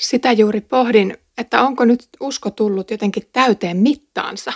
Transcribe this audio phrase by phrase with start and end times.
[0.00, 4.52] Sitä juuri pohdin, että onko nyt usko tullut jotenkin täyteen mittaansa.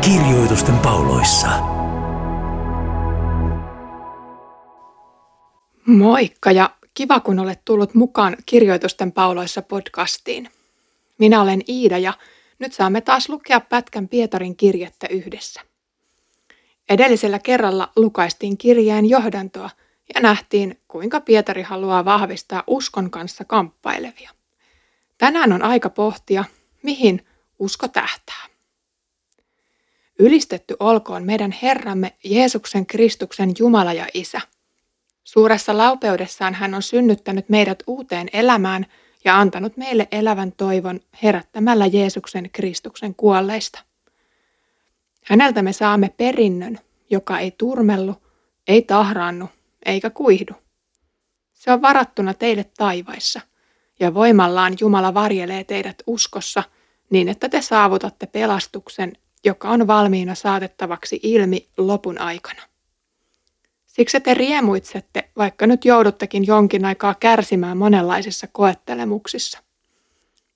[0.00, 1.48] Kirjoitusten pauloissa.
[5.86, 10.48] Moikka ja kiva kun olet tullut mukaan Kirjoitusten pauloissa podcastiin.
[11.20, 12.12] Minä olen Iida ja
[12.58, 15.60] nyt saamme taas lukea pätkän Pietarin kirjettä yhdessä.
[16.88, 19.70] Edellisellä kerralla lukaistiin kirjeen johdantoa
[20.14, 24.30] ja nähtiin, kuinka Pietari haluaa vahvistaa uskon kanssa kamppailevia.
[25.18, 26.44] Tänään on aika pohtia,
[26.82, 27.26] mihin
[27.58, 28.46] usko tähtää.
[30.18, 34.40] Ylistetty olkoon meidän Herramme Jeesuksen Kristuksen Jumala ja Isä.
[35.24, 38.86] Suuressa laupeudessaan hän on synnyttänyt meidät uuteen elämään–
[39.24, 43.84] ja antanut meille elävän toivon herättämällä Jeesuksen Kristuksen kuolleista.
[45.24, 46.78] Häneltä me saamme perinnön,
[47.10, 48.14] joka ei turmellu,
[48.68, 49.48] ei tahraannu
[49.86, 50.52] eikä kuihdu.
[51.52, 53.40] Se on varattuna teille taivaissa,
[54.00, 56.62] ja voimallaan Jumala varjelee teidät uskossa
[57.10, 59.12] niin, että te saavutatte pelastuksen,
[59.44, 62.69] joka on valmiina saatettavaksi ilmi lopun aikana.
[63.90, 69.58] Siksi te riemuitsette, vaikka nyt jouduttekin jonkin aikaa kärsimään monenlaisissa koettelemuksissa.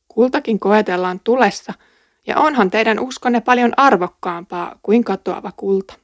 [0.08, 1.74] Kultakin koetellaan tulessa,
[2.26, 5.94] ja onhan teidän uskonne paljon arvokkaampaa kuin katoava kulta.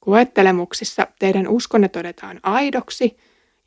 [0.00, 3.16] Koettelemuksissa teidän uskonne todetaan aidoksi,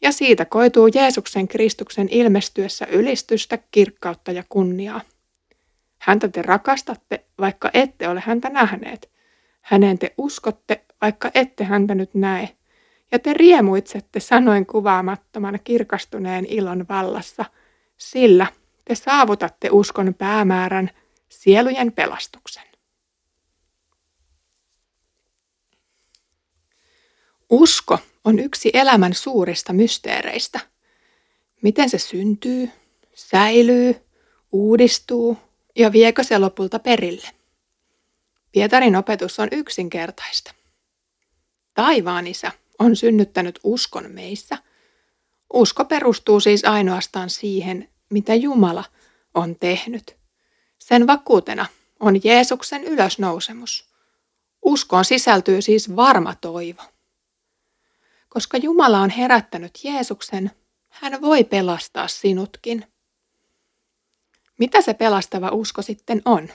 [0.01, 5.01] ja siitä koituu Jeesuksen Kristuksen ilmestyessä ylistystä, kirkkautta ja kunniaa.
[5.97, 9.09] Häntä te rakastatte, vaikka ette ole häntä nähneet.
[9.61, 12.49] Häneen te uskotte, vaikka ette häntä nyt näe,
[13.11, 17.45] ja te riemuitsette sanoin kuvaamattoman kirkastuneen ilon vallassa,
[17.97, 18.47] sillä
[18.85, 20.89] te saavutatte uskon päämäärän,
[21.29, 22.63] sielujen pelastuksen.
[27.49, 30.59] Usko on yksi elämän suurista mysteereistä.
[31.61, 32.69] Miten se syntyy,
[33.13, 33.95] säilyy,
[34.51, 35.37] uudistuu
[35.75, 37.27] ja viekö se lopulta perille?
[38.51, 40.53] Pietarin opetus on yksinkertaista.
[41.75, 44.57] Taivaan isä on synnyttänyt uskon meissä.
[45.53, 48.83] Usko perustuu siis ainoastaan siihen, mitä Jumala
[49.33, 50.17] on tehnyt.
[50.79, 51.65] Sen vakuutena
[51.99, 53.89] on Jeesuksen ylösnousemus.
[54.65, 56.81] Uskoon sisältyy siis varma toivo.
[58.29, 60.51] Koska Jumala on herättänyt Jeesuksen,
[60.89, 62.85] hän voi pelastaa sinutkin.
[64.59, 66.49] Mitä se pelastava usko sitten on?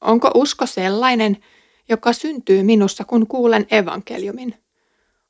[0.00, 1.44] Onko usko sellainen,
[1.92, 4.54] joka syntyy minussa, kun kuulen evankeliumin?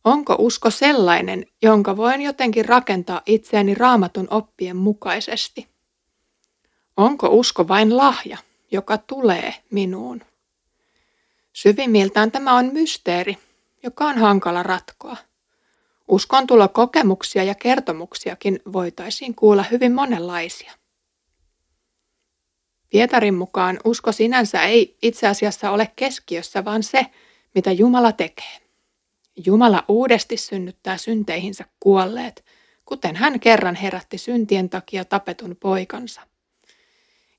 [0.04, 5.68] Onko usko sellainen, jonka voin jotenkin rakentaa itseäni raamatun oppien mukaisesti?
[6.96, 8.38] Onko usko vain lahja,
[8.70, 10.22] joka tulee minuun?
[11.52, 13.38] Syvimmiltään tämä on mysteeri,
[13.82, 15.16] joka on hankala ratkoa.
[16.08, 20.72] Uskon tulo kokemuksia ja kertomuksiakin voitaisiin kuulla hyvin monenlaisia.
[22.92, 27.06] Pietarin mukaan usko sinänsä ei itse asiassa ole keskiössä, vaan se,
[27.54, 28.58] mitä Jumala tekee.
[29.46, 32.44] Jumala uudesti synnyttää synteihinsä kuolleet,
[32.84, 36.20] kuten hän kerran herätti syntien takia tapetun poikansa.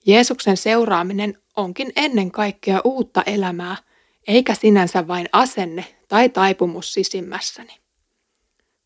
[0.06, 3.78] Jeesuksen seuraaminen onkin ennen kaikkea uutta elämää,
[4.28, 7.78] eikä sinänsä vain asenne tai taipumus sisimmässäni.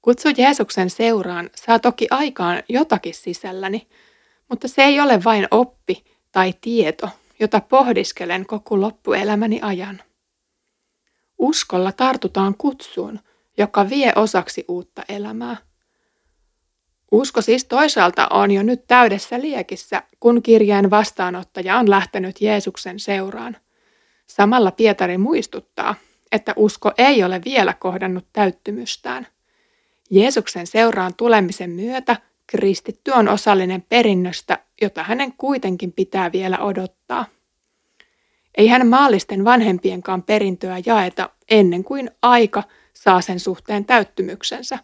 [0.01, 3.87] Kutsu Jeesuksen seuraan saa toki aikaan jotakin sisälläni,
[4.49, 7.09] mutta se ei ole vain oppi tai tieto,
[7.39, 10.01] jota pohdiskelen koko loppuelämäni ajan.
[11.37, 13.19] Uskolla tartutaan kutsuun,
[13.57, 15.57] joka vie osaksi uutta elämää.
[17.11, 23.57] Usko siis toisaalta on jo nyt täydessä liekissä, kun kirjeen vastaanottaja on lähtenyt Jeesuksen seuraan.
[24.27, 25.95] Samalla Pietari muistuttaa,
[26.31, 29.27] että usko ei ole vielä kohdannut täyttymystään.
[30.09, 37.25] Jeesuksen seuraan tulemisen myötä kristitty on osallinen perinnöstä, jota hänen kuitenkin pitää vielä odottaa.
[38.57, 42.63] Ei hän maallisten vanhempienkaan perintöä jaeta ennen kuin aika
[42.93, 44.79] saa sen suhteen täyttymyksensä.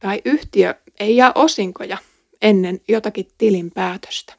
[0.00, 1.98] Tai yhtiö ei jaa osinkoja
[2.42, 4.34] ennen jotakin tilinpäätöstä.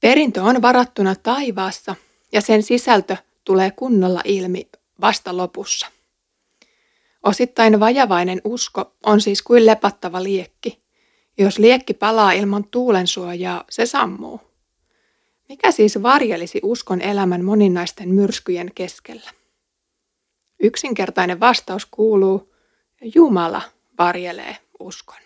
[0.00, 1.94] Perintö on varattuna taivaassa
[2.32, 4.68] ja sen sisältö tulee kunnolla ilmi
[5.00, 5.95] vasta lopussa.
[7.26, 10.82] Osittain vajavainen usko on siis kuin lepattava liekki.
[11.38, 14.40] Jos liekki palaa ilman tuulen suojaa, se sammuu.
[15.48, 19.30] Mikä siis varjelisi uskon elämän moninaisten myrskyjen keskellä?
[20.62, 22.54] Yksinkertainen vastaus kuuluu,
[23.14, 23.62] Jumala
[23.98, 25.20] varjelee uskon.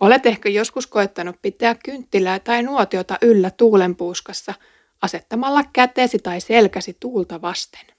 [0.00, 4.54] Olet ehkä joskus koettanut pitää kynttilää tai nuotiota yllä tuulenpuuskassa
[5.02, 7.93] asettamalla kätesi tai selkäsi tuulta vasten.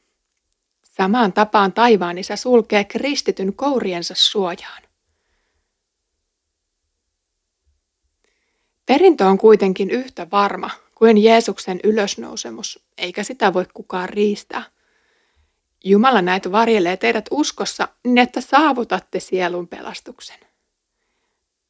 [0.97, 4.83] Samaan tapaan taivaan isä sulkee kristityn kouriensa suojaan.
[8.85, 14.63] Perintö on kuitenkin yhtä varma kuin Jeesuksen ylösnousemus, eikä sitä voi kukaan riistää.
[15.83, 20.39] Jumala näitä varjelee teidät uskossa niin, että saavutatte sielun pelastuksen.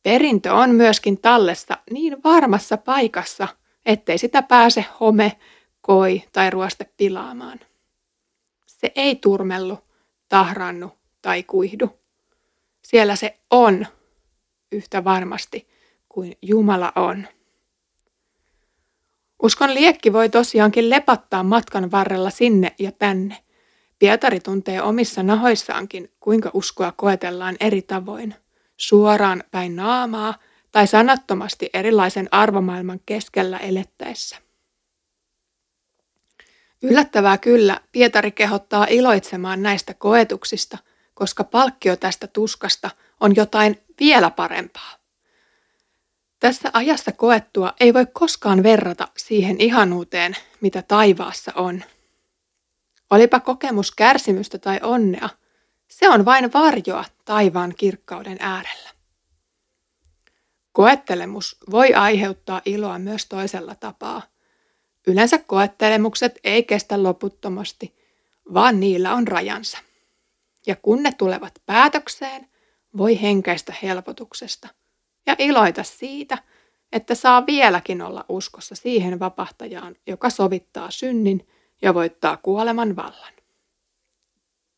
[0.03, 3.47] Perintö on myöskin tallessa niin varmassa paikassa,
[3.85, 5.37] ettei sitä pääse home,
[5.81, 7.59] koi tai ruoste pilaamaan.
[8.85, 9.79] Se ei turmellu,
[10.29, 10.91] tahrannu
[11.21, 11.99] tai kuihdu.
[12.81, 13.87] Siellä se on
[14.71, 15.67] yhtä varmasti
[16.09, 17.27] kuin Jumala on.
[19.43, 23.37] Uskon liekki voi tosiaankin lepattaa matkan varrella sinne ja tänne.
[23.99, 28.35] Pietari tuntee omissa nahoissaankin, kuinka uskoa koetellaan eri tavoin.
[28.77, 30.33] Suoraan päin naamaa
[30.71, 34.44] tai sanattomasti erilaisen arvomaailman keskellä elettäessä.
[36.85, 40.77] Yllättävää kyllä, Pietari kehottaa iloitsemaan näistä koetuksista,
[41.13, 42.89] koska palkkio tästä tuskasta
[43.19, 44.95] on jotain vielä parempaa.
[46.39, 51.83] Tässä ajassa koettua ei voi koskaan verrata siihen ihanuuteen, mitä taivaassa on.
[53.09, 55.29] Olipa kokemus kärsimystä tai onnea,
[55.87, 58.89] se on vain varjoa taivaan kirkkauden äärellä.
[60.71, 64.21] Koettelemus voi aiheuttaa iloa myös toisella tapaa.
[65.07, 67.95] Yleensä koettelemukset ei kestä loputtomasti,
[68.53, 69.77] vaan niillä on rajansa.
[70.67, 72.49] Ja kun ne tulevat päätökseen,
[72.97, 74.67] voi henkäistä helpotuksesta–
[75.25, 76.37] ja iloita siitä,
[76.91, 81.47] että saa vieläkin olla uskossa siihen vapahtajaan, joka sovittaa synnin
[81.81, 83.33] ja voittaa kuoleman vallan.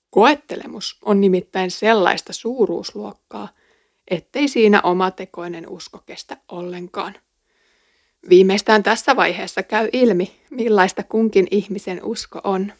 [0.09, 3.49] Koettelemus on nimittäin sellaista suuruusluokkaa,
[4.07, 7.15] ettei siinä omatekoinen usko kestä ollenkaan.
[8.29, 12.73] Viimeistään tässä vaiheessa käy ilmi, millaista kunkin ihmisen usko on.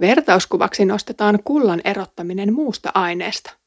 [0.00, 3.50] Vertauskuvaksi nostetaan kullan erottaminen muusta aineesta–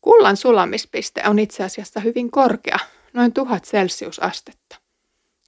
[0.00, 2.78] Kullan sulamispiste on itse asiassa hyvin korkea,
[3.12, 4.76] noin tuhat celsiusastetta,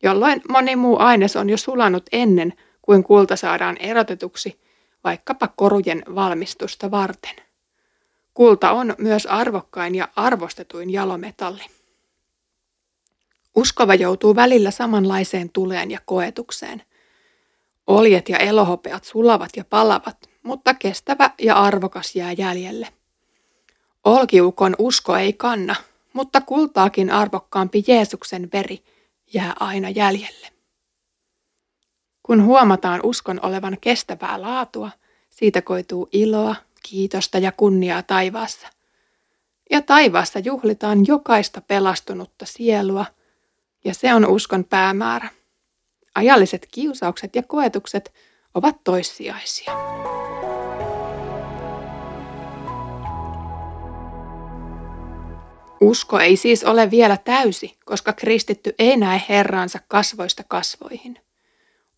[0.03, 2.53] jolloin moni muu aines on jo sulanut ennen
[2.83, 4.61] kuin kulta saadaan erotetuksi
[5.05, 7.37] vaikkapa korujen valmistusta varten.
[8.35, 11.63] Kulta on myös arvokkain ja arvostetuin jalometalli.
[13.61, 16.83] Uskova joutuu välillä samanlaiseen tuleen ja koetukseen.
[17.87, 22.89] Oljet ja elohopeat sulavat ja palavat, mutta kestävä ja arvokas jää jäljelle–
[24.05, 25.77] Olkiukon usko ei kanna,
[26.13, 28.85] mutta kultaakin arvokkaampi Jeesuksen veri
[29.35, 30.49] jää aina jäljelle.
[32.23, 34.91] Kun huomataan uskon olevan kestävää laatua,
[35.31, 38.69] siitä koituu iloa, kiitosta ja kunniaa taivaassa.
[39.71, 43.07] Ja taivaassa juhlitaan jokaista pelastunutta sielua,
[43.85, 45.29] ja se on uskon päämäärä.
[46.15, 48.13] Ajalliset kiusaukset ja koetukset
[48.55, 49.73] ovat toissijaisia.
[55.81, 61.19] Usko ei siis ole vielä täysi, koska kristitty ei näe Herraansa kasvoista kasvoihin.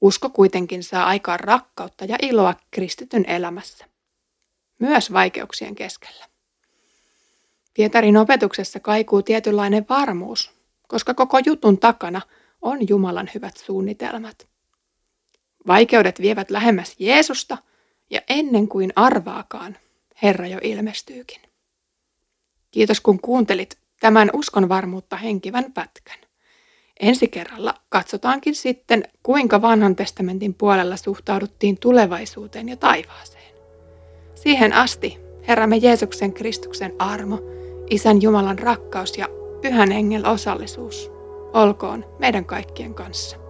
[0.00, 3.84] Usko kuitenkin saa aikaan rakkautta ja iloa kristityn elämässä,
[4.78, 6.24] myös vaikeuksien keskellä.
[7.74, 10.61] Pietarin opetuksessa kaikuu tietynlainen varmuus,
[10.92, 12.20] koska koko jutun takana
[12.62, 14.48] on Jumalan hyvät suunnitelmat.
[15.66, 17.58] Vaikeudet vievät lähemmäs Jeesusta
[18.10, 19.76] ja ennen kuin arvaakaan,
[20.22, 21.40] Herra jo ilmestyykin.
[22.70, 26.18] Kiitos kun kuuntelit tämän uskonvarmuutta henkivän pätkän.
[27.00, 33.54] Ensi kerralla katsotaankin sitten, kuinka vanhan testamentin puolella suhtauduttiin tulevaisuuteen ja taivaaseen.
[34.34, 35.18] Siihen asti
[35.48, 37.38] Herramme Jeesuksen Kristuksen armo,
[37.90, 41.12] Isän Jumalan rakkaus ja Pyhän Engel osallisuus
[41.52, 43.41] olkoon meidän kaikkien kanssa.